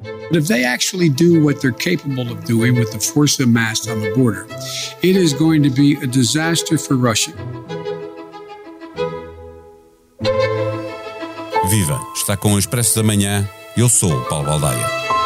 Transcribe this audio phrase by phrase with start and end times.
[0.00, 4.00] But if they actually do what they're capable of doing with the force amassed on
[4.00, 4.46] the border,
[5.02, 7.32] it is going to be a disaster for Russia.
[11.68, 12.00] Viva!
[12.14, 13.48] Está com o Expresso da Manhã.
[13.76, 15.17] Eu sou Paulo Baldaia.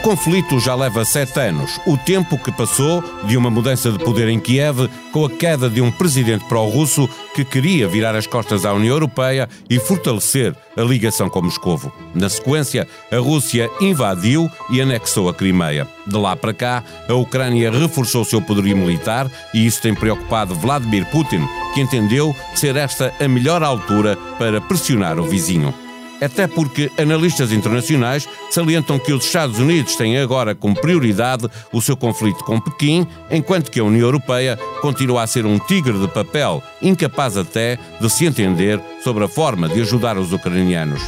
[0.00, 4.40] Conflito já leva sete anos, o tempo que passou de uma mudança de poder em
[4.40, 8.94] Kiev com a queda de um presidente pró-russo que queria virar as costas à União
[8.94, 11.92] Europeia e fortalecer a ligação com Moscovo.
[12.14, 15.86] Na sequência, a Rússia invadiu e anexou a Crimeia.
[16.06, 21.04] De lá para cá, a Ucrânia reforçou seu poderio militar e isso tem preocupado Vladimir
[21.06, 25.74] Putin, que entendeu ser esta a melhor altura para pressionar o vizinho
[26.20, 31.96] até porque analistas internacionais salientam que os Estados Unidos têm agora como prioridade o seu
[31.96, 36.62] conflito com Pequim, enquanto que a União Europeia continua a ser um tigre de papel,
[36.82, 41.02] incapaz até de se entender sobre a forma de ajudar os ucranianos.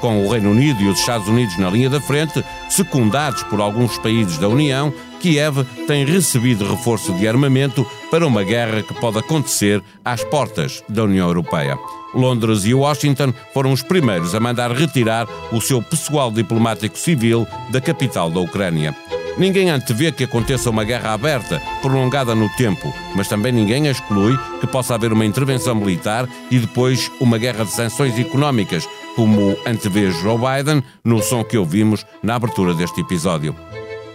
[0.00, 3.96] Com o Reino Unido e os Estados Unidos na linha da frente, secundados por alguns
[3.98, 9.80] países da União, Kiev tem recebido reforço de armamento para uma guerra que pode acontecer
[10.04, 11.78] às portas da União Europeia.
[12.14, 17.80] Londres e Washington foram os primeiros a mandar retirar o seu pessoal diplomático civil da
[17.80, 18.94] capital da Ucrânia.
[19.38, 24.66] Ninguém antevê que aconteça uma guerra aberta, prolongada no tempo, mas também ninguém exclui que
[24.66, 30.36] possa haver uma intervenção militar e depois uma guerra de sanções económicas, como antevê Joe
[30.36, 33.56] Biden no som que ouvimos na abertura deste episódio.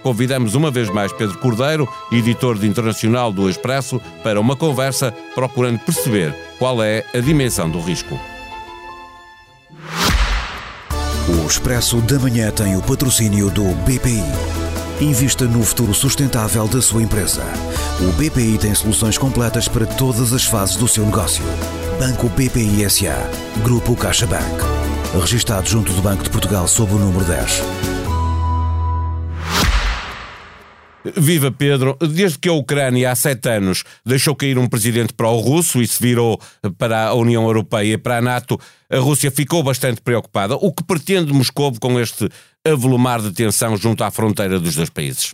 [0.03, 5.79] Convidamos uma vez mais Pedro Cordeiro, editor de internacional do Expresso, para uma conversa procurando
[5.79, 8.17] perceber qual é a dimensão do risco.
[11.29, 14.23] O Expresso da Manhã tem o patrocínio do BPI.
[15.01, 17.43] Invista no futuro sustentável da sua empresa.
[17.99, 21.43] O BPI tem soluções completas para todas as fases do seu negócio.
[21.99, 23.29] Banco BPI SA.
[23.63, 24.63] Grupo CaixaBank.
[25.19, 27.96] Registrado junto do Banco de Portugal sob o número 10.
[31.03, 35.87] Viva Pedro, desde que a Ucrânia há sete anos deixou cair um presidente pró-russo e
[35.87, 36.39] se virou
[36.77, 38.59] para a União Europeia e para a NATO,
[38.89, 40.55] a Rússia ficou bastante preocupada.
[40.55, 42.29] O que pretende Moscou com este
[42.65, 45.33] avolumar de tensão junto à fronteira dos dois países?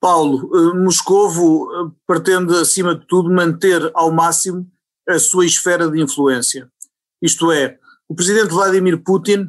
[0.00, 4.66] Paulo, eh, Moscovo eh, pretende, acima de tudo, manter ao máximo
[5.08, 6.68] a sua esfera de influência.
[7.20, 7.78] Isto é,
[8.08, 9.48] o presidente Vladimir Putin,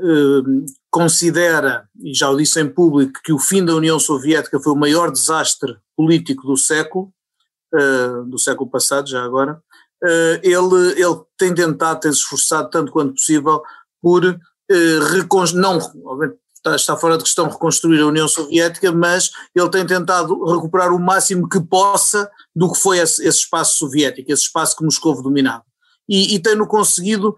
[0.00, 4.60] eh, que considera, e já o disse em público, que o fim da União Soviética
[4.60, 7.12] foi o maior desastre político do século,
[7.74, 9.60] uh, do século passado, já agora,
[10.02, 13.62] uh, ele, ele tem tentado, tem se esforçado tanto quanto possível
[14.00, 15.78] por uh, não,
[16.54, 20.98] está, está fora de questão reconstruir a União Soviética, mas ele tem tentado recuperar o
[20.98, 25.64] máximo que possa do que foi esse, esse espaço soviético, esse espaço que Moscou dominava.
[26.08, 27.36] E, e tem-no conseguido,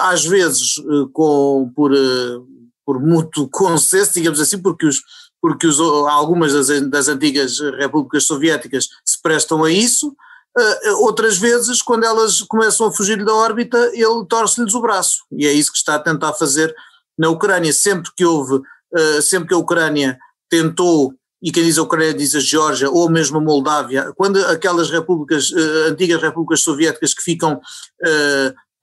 [0.00, 2.46] às vezes, uh, com, por, uh,
[2.84, 5.00] por mútuo consenso, digamos assim, porque, os,
[5.40, 10.14] porque os, algumas das, das antigas repúblicas soviéticas se prestam a isso,
[11.00, 15.52] outras vezes, quando elas começam a fugir da órbita, ele torce-lhes o braço, e é
[15.52, 16.72] isso que está a tentar fazer
[17.18, 17.72] na Ucrânia.
[17.72, 18.62] Sempre que houve,
[19.20, 20.16] sempre que a Ucrânia
[20.48, 21.12] tentou,
[21.42, 25.52] e quem diz a Ucrânia diz a Geórgia, ou mesmo a Moldávia, quando aquelas repúblicas,
[25.90, 27.60] antigas repúblicas soviéticas que ficam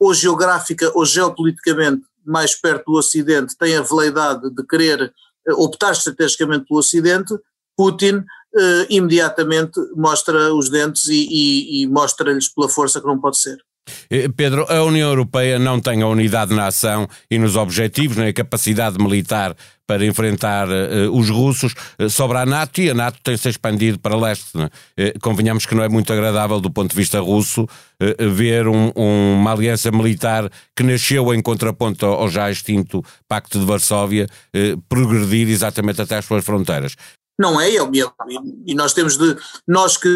[0.02, 5.14] ou geográfica ou geopoliticamente mais perto do Ocidente tem a veleidade de querer
[5.48, 7.38] eh, optar estrategicamente pelo Ocidente,
[7.78, 8.26] Putin
[8.56, 13.64] eh, imediatamente mostra os dentes e, e, e mostra-lhes pela força que não pode ser.
[14.10, 18.28] Eh, Pedro, a União Europeia não tem a unidade na ação e nos objetivos, nem
[18.28, 19.56] a capacidade militar
[19.92, 21.74] para enfrentar uh, os russos.
[22.00, 24.58] Uh, sobre a NATO, e a NATO tem-se expandido para leste.
[24.58, 24.70] Uh,
[25.22, 27.68] convenhamos que não é muito agradável do ponto de vista russo
[28.36, 33.66] ver um, um, uma aliança militar que nasceu em contraponto ao já extinto Pacto de
[33.66, 34.28] Varsóvia
[34.90, 36.96] progredir exatamente até as suas fronteiras
[37.42, 38.04] não é ele.
[38.66, 39.36] E nós temos de,
[39.68, 40.08] nós que,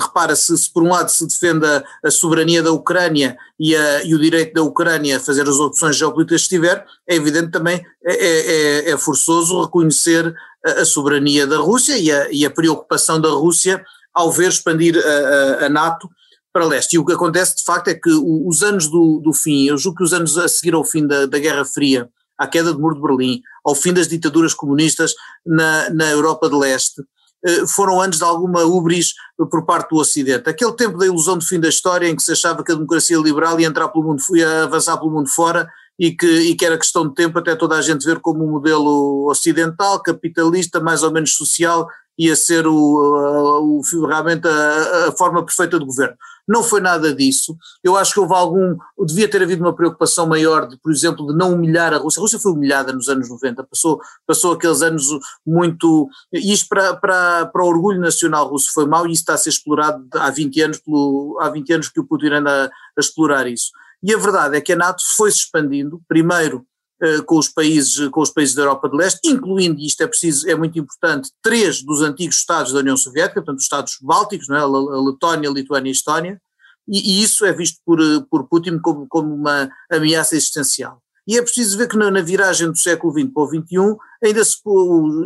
[0.00, 4.02] repara, se, se por um lado se defende a, a soberania da Ucrânia e, a,
[4.02, 7.84] e, o direito da Ucrânia a fazer as opções geopolíticas que tiver, é evidente também,
[8.04, 10.34] é, é, é, é forçoso reconhecer
[10.64, 13.84] a, a, soberania da Rússia e a, e preocupação da Rússia
[14.14, 16.08] ao ver expandir a, a, NATO
[16.52, 16.94] para leste.
[16.94, 19.98] E o que acontece de facto é que os anos do, do fim, eu julgo
[19.98, 22.08] que os anos a seguir ao fim da, da Guerra Fria,
[22.40, 25.14] à queda do Muro de Berlim, ao fim das ditaduras comunistas
[25.44, 27.02] na, na Europa de Leste,
[27.44, 29.12] eh, foram anos de alguma ubris
[29.50, 30.48] por parte do Ocidente.
[30.48, 33.18] Aquele tempo da ilusão do fim da história em que se achava que a democracia
[33.18, 35.68] liberal ia entrar pelo mundo, ia avançar pelo mundo fora
[36.00, 38.50] e que, e que era questão de tempo até toda a gente ver como um
[38.52, 41.86] modelo ocidental, capitalista, mais ou menos social,
[42.18, 46.16] ia ser o, o, realmente a, a, forma perfeita de governo.
[46.48, 47.54] Não foi nada disso.
[47.84, 48.76] Eu acho que houve algum.
[49.06, 52.18] Devia ter havido uma preocupação maior, de, por exemplo, de não humilhar a Rússia.
[52.18, 55.04] A Rússia foi humilhada nos anos 90, passou, passou aqueles anos
[55.46, 56.08] muito.
[56.32, 59.38] E isto para, para, para o orgulho nacional russo foi mau e isso está a
[59.38, 63.46] ser explorado há 20 anos, pelo, há 20 anos que o Putin anda a explorar
[63.46, 63.70] isso.
[64.02, 66.66] E a verdade é que a NATO foi se expandindo, primeiro
[67.02, 70.48] eh, com os países com os países da Europa de Leste, incluindo, isto é preciso,
[70.48, 74.56] é muito importante, três dos antigos Estados da União Soviética, portanto os Estados Bálticos, não
[74.56, 74.60] é?
[74.60, 76.42] a Letónia, a Lituânia e a Estónia,
[76.86, 81.00] e, e, isso é visto por, eh, por Putin como, como uma ameaça existencial.
[81.26, 84.44] E é preciso ver que na, na viragem do século XX para o XXI ainda
[84.44, 84.56] se,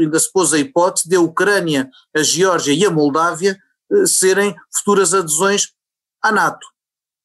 [0.00, 3.58] ainda se pôs a hipótese de a Ucrânia, a Geórgia e a Moldávia
[3.90, 5.72] eh, serem futuras adesões
[6.22, 6.66] à NATO.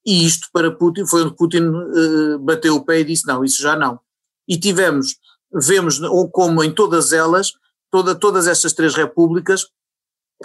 [0.04, 3.62] E isto para Putin foi onde Putin uh, bateu o pé e disse: não, isso
[3.62, 4.00] já não.
[4.48, 5.16] E tivemos,
[5.52, 6.00] vemos
[6.32, 7.52] como em todas elas,
[7.90, 9.66] toda, todas estas três repúblicas,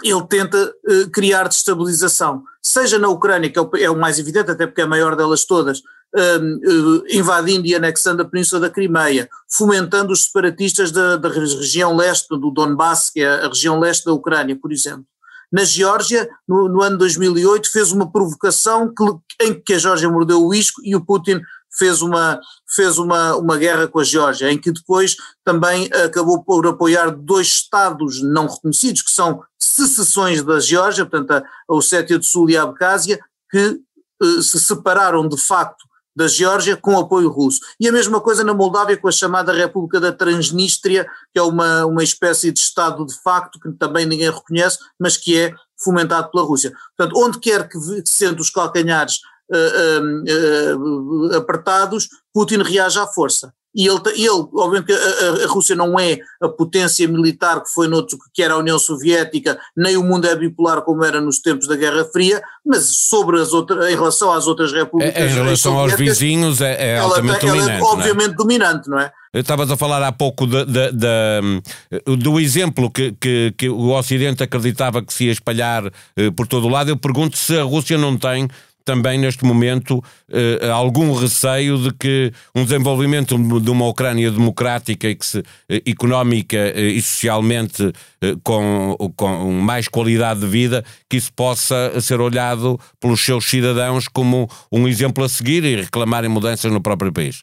[0.02, 4.50] ele tenta uh, criar destabilização, seja na Ucrânia, que é o, é o, mais evidente,
[4.50, 9.26] até porque é a maior delas todas, uh, invadindo e anexando a Península da Crimeia,
[9.48, 14.12] fomentando os separatistas da, da região leste, do Donbass, que é a região leste da
[14.12, 15.06] Ucrânia, por exemplo
[15.52, 20.44] na Geórgia, no, no, ano 2008, fez uma provocação que, em que a Geórgia mordeu
[20.44, 21.40] o isco e o Putin
[21.78, 26.66] fez uma, fez uma, uma guerra com a Geórgia, em que depois também acabou por
[26.66, 31.38] apoiar dois Estados não reconhecidos, que são secessões da Geórgia, portanto a,
[31.68, 33.20] a Ossétia do Sul e a Abkhazia,
[33.50, 33.80] que
[34.22, 35.84] eh, se separaram de facto
[36.16, 37.60] da Geórgia com apoio russo.
[37.78, 41.84] E a mesma coisa na Moldávia com a chamada República da Transnistria, que é uma,
[41.84, 46.42] uma espécie de Estado de facto que também ninguém reconhece, mas que é fomentado pela
[46.42, 46.72] Rússia.
[46.96, 49.18] Portanto, onde quer que sente os calcanhares
[49.52, 53.52] uh, uh, apertados, Putin reage à força.
[53.76, 58.16] E ele, ele obviamente a, a, Rússia não é a potência militar que foi noutro,
[58.32, 61.76] que era a União Soviética, nem o mundo é bipolar como era nos tempos da
[61.76, 65.22] Guerra Fria, mas sobre as outras, em relação às outras repúblicas.
[65.22, 67.70] Em relação aos vizinhos é, é altamente ela, dominante.
[67.70, 68.34] Ela é obviamente é?
[68.34, 69.12] dominante, não é?
[69.34, 74.42] Estavas a falar há pouco de, de, de, do exemplo que, que, que, o Ocidente
[74.42, 76.88] acreditava que se ia espalhar eh, por todo o lado.
[76.88, 78.48] Eu pergunto se a Rússia não tem
[78.86, 85.16] também neste momento eh, algum receio de que um desenvolvimento de uma Ucrânia democrática e
[85.16, 87.92] que se, eh, económica eh, e socialmente
[88.42, 94.48] com, com mais qualidade de vida, que isso possa ser olhado pelos seus cidadãos como
[94.72, 97.42] um exemplo a seguir e reclamarem mudanças no próprio país.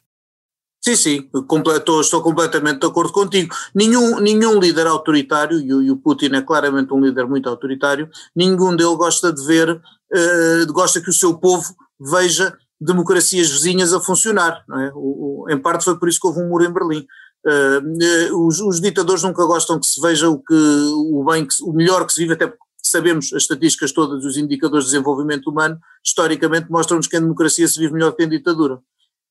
[0.84, 3.54] Sim, sim, completo, estou completamente de acordo contigo.
[3.74, 8.06] Nenhum, nenhum líder autoritário, e o, e o Putin é claramente um líder muito autoritário,
[8.36, 9.80] nenhum dele gosta de ver,
[10.14, 14.64] uh, gosta que o seu povo veja democracias vizinhas a funcionar.
[14.70, 14.92] É?
[14.94, 17.06] O, o, em parte foi por isso que houve um muro em Berlim.
[17.46, 22.06] Uh, os, os, ditadores nunca gostam que se veja o, que, o, bem, o melhor
[22.06, 26.70] que se vive, até porque sabemos as estatísticas todas, os indicadores de desenvolvimento humano, historicamente
[26.70, 28.80] mostram-nos que em democracia se vive melhor que em ditadura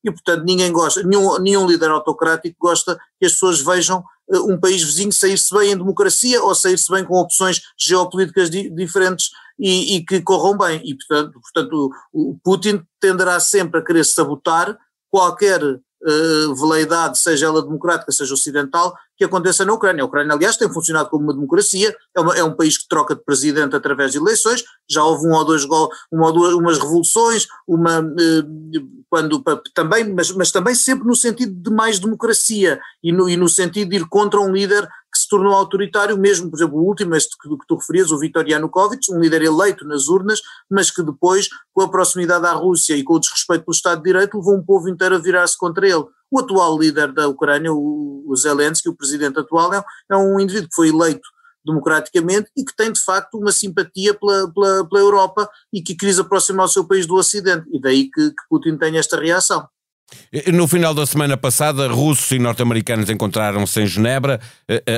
[0.04, 4.82] e, portanto, ninguém gosta, nenhum, nenhum líder autocrático gosta que as pessoas vejam um país
[4.82, 10.04] vizinho sair-se bem em democracia ou sair-se bem com opções geopolíticas di diferentes e, e,
[10.04, 10.80] que corram bem.
[10.84, 14.76] E, portanto, portanto o, o Putin tenderá sempre a querer sabotar
[15.10, 15.62] qualquer
[16.04, 20.02] uh, veleidade, seja ela democrática, seja ocidental, que aconteça na Ucrânia.
[20.02, 23.14] A Ucrânia, aliás, tem funcionado como uma democracia, é, uma, é um país que troca
[23.14, 27.46] de presidente através de eleições, já houve um ou dois uma ou duas, umas revoluções,
[27.66, 33.28] uma, uh, quando, também, mas, mas também sempre no sentido de mais democracia e no,
[33.28, 36.76] e no sentido de ir contra um líder que se tornou autoritário, mesmo, por exemplo,
[36.76, 40.40] o último, este que, que tu referias, o Viktor Yanukovych, um líder eleito nas urnas,
[40.68, 44.12] mas que depois, com a proximidade à Rússia e com o desrespeito pelo Estado de
[44.12, 46.04] Direito, levou um povo inteiro a virar-se contra ele.
[46.28, 50.68] O atual líder da Ucrânia, o, o Zelensky, o presidente atual, é, é um indivíduo
[50.68, 51.28] que foi eleito
[51.64, 56.18] democraticamente e que tem de facto uma simpatia pela, pela, pela Europa e que quis
[56.18, 57.66] aproximar o seu país do Ocidente.
[57.72, 59.66] E daí que, que Putin tem esta reação.
[60.52, 64.40] No final da semana passada, russos e norte-americanos encontraram-se em Genebra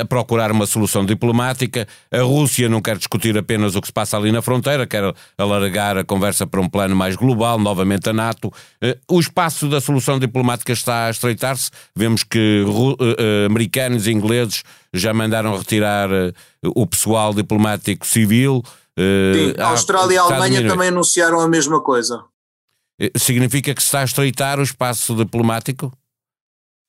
[0.00, 1.86] a procurar uma solução diplomática.
[2.12, 5.98] A Rússia não quer discutir apenas o que se passa ali na fronteira, quer alargar
[5.98, 8.52] a conversa para um plano mais global, novamente a NATO.
[9.08, 11.70] O espaço da solução diplomática está a estreitar-se.
[11.94, 12.64] Vemos que
[13.44, 16.08] americanos e ingleses já mandaram retirar
[16.62, 18.62] o pessoal diplomático civil.
[18.98, 22.24] Sim, a Austrália e a Alemanha também anunciaram a mesma coisa.
[22.98, 25.92] Eh, significa que se está a estreitar o espaço diplomático?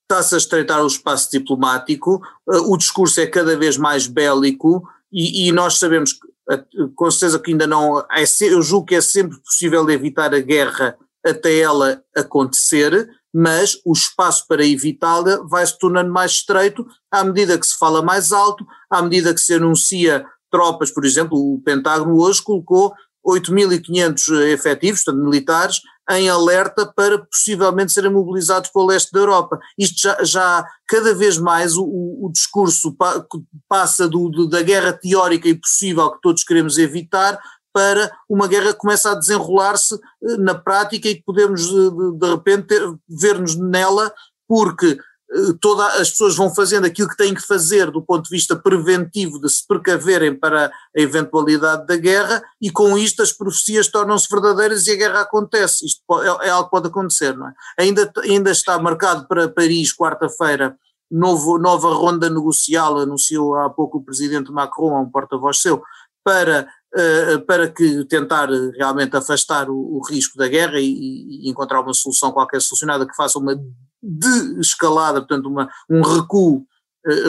[0.09, 5.47] Está-se a estreitar o espaço diplomático, eh, o discurso é cada vez mais bélico e,
[5.47, 6.63] e nós sabemos, que, eh,
[6.95, 10.97] com certeza que ainda não, é, eu julgo que é sempre possível evitar a guerra
[11.25, 17.59] até ela acontecer, mas o espaço para evitá-la vai se tornando mais estreito à medida
[17.59, 22.17] que se fala mais alto, à medida que se anuncia tropas, por exemplo, o Pentágono
[22.17, 22.93] hoje colocou
[23.27, 29.59] 8.500 efetivos, portanto militares, em alerta para possivelmente serem mobilizados para o leste da Europa.
[29.77, 33.25] Isto já, já cada vez mais o, o discurso pa,
[33.67, 37.37] passa do, da guerra teórica e possível que todos queremos evitar
[37.73, 42.19] para uma guerra que começa a desenrolar-se eh, na prática e que podemos eh, de,
[42.19, 42.75] de repente
[43.07, 44.11] ver-nos nela
[44.47, 44.97] porque
[45.31, 48.55] eh, todas as pessoas vão fazendo aquilo que têm que fazer do ponto de vista
[48.55, 54.27] preventivo de se precaverem para a eventualidade da guerra e com isto as profecias tornam-se
[54.29, 55.85] verdadeiras e a guerra acontece.
[55.85, 57.53] Isto é, é algo que pode acontecer, não é?
[57.77, 60.77] Ainda, ainda está marcado para Paris, quarta-feira,
[61.09, 65.81] nova ronda negocial, anunciou há pouco o presidente Macron, um porta-voz seu,
[66.23, 66.67] para
[67.45, 72.31] para que tentar realmente afastar o, o risco da guerra e, e, encontrar uma solução
[72.31, 73.55] qualquer solucionada que faça uma
[74.01, 76.65] de escalada, portanto, uma, um recuo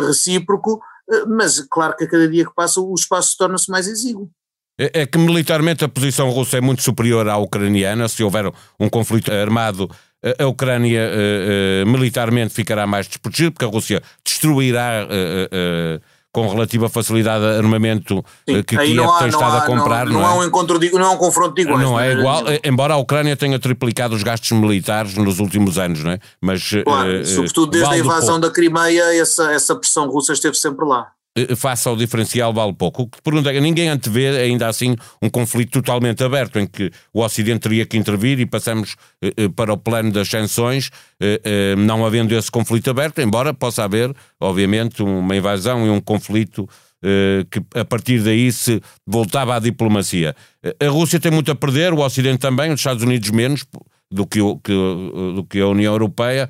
[0.07, 0.81] recíproco,
[1.27, 4.31] mas claro que a cada dia que passa o espaço torna-se mais exíguo.
[4.79, 8.09] É, é que militarmente a posição russa é muito superior à ucraniana.
[8.09, 9.89] Se houver um conflito armado,
[10.39, 11.11] a Ucrânia
[11.87, 15.07] militarmente ficará mais desprotegida, porque a Rússia destruirá
[16.43, 20.07] com relativa facilidade armamento Sim, eh, que Kiev há, tem estado há, a comprar.
[20.07, 20.45] Não, não, não, é?
[20.45, 21.83] um encontro de, não é um confronto de iguais.
[21.83, 25.79] Não é, é igual, eh, embora a Ucrânia tenha triplicado os gastos militares nos últimos
[25.79, 26.19] anos, não é?
[26.41, 30.87] Mas, claro, uh, sobretudo desde a invasão da Crimeia, essa, essa pressão russa esteve sempre
[30.87, 31.09] lá.
[31.39, 33.03] Eh, face ao diferencial vale pouco.
[33.03, 37.23] O que pergunta é ninguém antevê ainda assim um conflito totalmente aberto em que o
[37.23, 40.91] Ocidente teria que intervir e passamos eh, eh, para o plano das sanções,
[41.77, 46.69] não havendo esse conflito aberto, embora possa haver, obviamente, uma invasão e um conflito
[47.51, 50.35] que a partir daí se voltava à diplomacia.
[50.81, 53.65] A Rússia tem muito a perder, o Ocidente também, os Estados Unidos menos
[54.11, 56.49] do que, que, do que a União Europeia.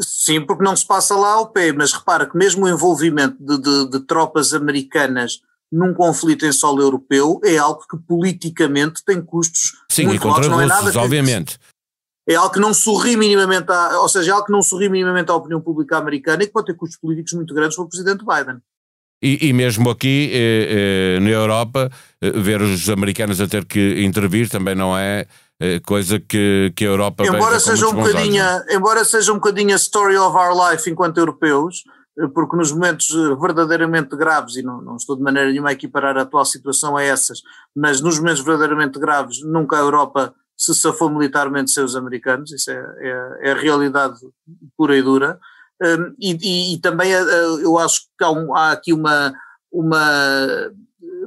[0.00, 3.58] Sim, porque não se passa lá ao pé, mas repara que mesmo o envolvimento de,
[3.58, 9.72] de, de tropas americanas num conflito em solo europeu é algo que politicamente tem custos
[9.90, 11.58] Sim, muito e contra altos, não é nada que, obviamente.
[12.28, 15.30] É algo que não sorri minimamente, à, ou seja, é algo que não sorri minimamente
[15.30, 18.24] à opinião pública americana e que pode ter custos políticos muito grandes para o presidente
[18.24, 18.60] Biden.
[19.22, 21.90] E, e mesmo aqui eh, eh, na Europa,
[22.20, 25.26] eh, ver os americanos a ter que intervir também não é
[25.84, 30.16] coisa que, que a Europa embora seja um bocadinho embora seja um bocadinho a story
[30.16, 31.82] of our life enquanto europeus
[32.18, 35.72] eh, porque nos momentos eh, verdadeiramente graves, e não, não, estou de maneira nenhuma a
[35.72, 37.42] equiparar a atual situação a essas,
[37.74, 42.70] mas nos momentos verdadeiramente graves, nunca a Europa se safou militarmente sem os americanos, isso
[42.70, 44.18] é, é, é a realidade
[44.76, 45.38] pura e dura,
[45.80, 49.32] um, e, e, e, também eu acho que há, um, há aqui uma,
[49.70, 50.72] uma,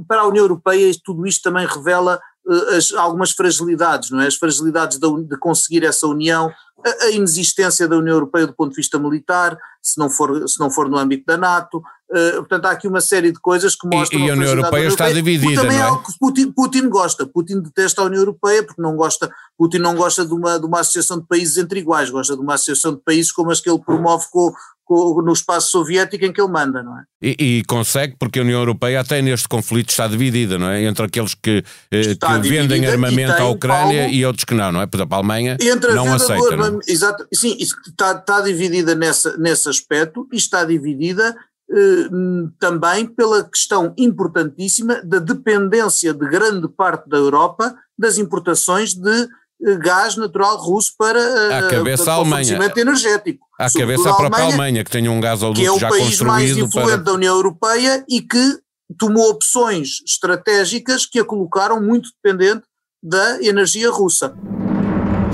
[0.06, 2.31] para a União Europeia tudo isto também revela eh,
[2.76, 4.28] as, algumas fragilidades, não é?
[4.28, 6.52] As fragilidades de, de conseguir essa união,
[6.86, 10.60] a, a, inexistência da União Europeia do ponto de vista militar, se não for, se
[10.60, 11.82] não for no âmbito da NATO,
[12.12, 14.20] uh, portanto há aqui uma série de coisas que mostram...
[14.20, 15.88] E, e a União Europeia está dividida, também não é?
[15.88, 19.96] algo que Putin, Putin, gosta, Putin detesta a União Europeia porque não gosta, Putin não
[19.96, 23.02] gosta de uma, de uma associação de países entre iguais, gosta de uma associação de
[23.02, 24.54] países como as que ele promove com,
[25.24, 27.04] no espaço soviético em que ele manda, não é?
[27.22, 30.84] E, e, consegue, porque a União Europeia até neste conflito está dividida, não é?
[30.84, 34.82] Entre aqueles que, eh, que vendem armamento à Ucrânia Paulo, e outros que não, não
[34.82, 34.88] é?
[34.88, 36.58] Por exemplo, a Alemanha entre não a aceita.
[36.58, 36.80] Não?
[36.80, 36.92] É?
[36.92, 41.51] Exato, sim, está, está dividida nessa, nesse aspecto e está dividida eh,
[42.60, 49.30] também pela questão importantíssima da dependência de grande parte da Europa das importações de
[49.78, 53.46] gás natural russo para, eh, cabeça para, fornecimento energético.
[53.60, 55.78] À cabeça a própria Alemanha, Alemanha, que tem um gás já construído.
[55.78, 56.98] Que é o país mais influente para...
[56.98, 58.60] da União Europeia e que
[58.98, 62.64] tomou opções estratégicas que a colocaram muito dependente
[63.04, 64.36] da energia russa.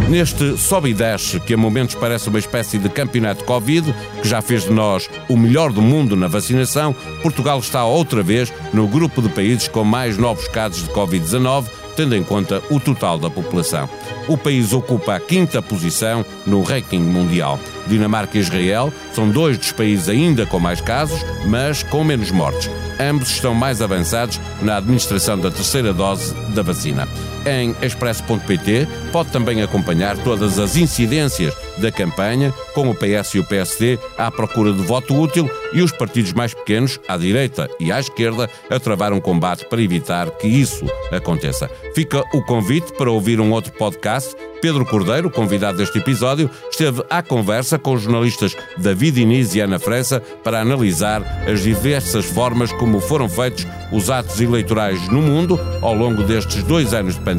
[0.09, 4.41] Neste sobe e desce, que a momentos parece uma espécie de campeonato Covid, que já
[4.41, 9.21] fez de nós o melhor do mundo na vacinação, Portugal está outra vez no grupo
[9.21, 11.65] de países com mais novos casos de Covid-19,
[11.97, 13.89] tendo em conta o total da população.
[14.29, 17.59] O país ocupa a quinta posição no ranking mundial.
[17.85, 22.69] Dinamarca e Israel são dois dos países ainda com mais casos, mas com menos mortes.
[22.97, 27.07] Ambos estão mais avançados na administração da terceira dose da vacina.
[27.47, 33.43] Em expresso.pt pode também acompanhar todas as incidências da campanha, com o PS e o
[33.43, 37.99] PSD à procura de voto útil e os partidos mais pequenos, à direita e à
[37.99, 41.69] esquerda, a travar um combate para evitar que isso aconteça.
[41.95, 44.35] Fica o convite para ouvir um outro podcast.
[44.61, 49.77] Pedro Cordeiro, convidado deste episódio, esteve à conversa com os jornalistas David Inês e Ana
[49.77, 55.93] França para analisar as diversas formas como foram feitos os atos eleitorais no mundo ao
[55.93, 57.36] longo destes dois anos de pandemia.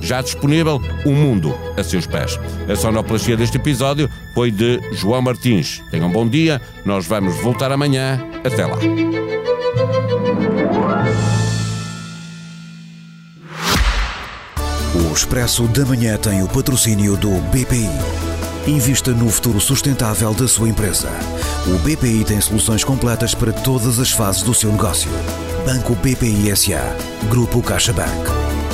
[0.00, 2.38] Já disponível, o mundo a seus pés.
[2.68, 5.82] A sonoplastia deste episódio foi de João Martins.
[5.90, 8.20] Tenham um bom dia, nós vamos voltar amanhã.
[8.44, 8.76] Até lá.
[14.94, 17.88] O Expresso da Manhã tem o patrocínio do BPI.
[18.66, 21.08] Invista no futuro sustentável da sua empresa.
[21.66, 25.10] O BPI tem soluções completas para todas as fases do seu negócio.
[25.64, 26.96] Banco BPI SA.
[27.28, 28.45] Grupo CaixaBank.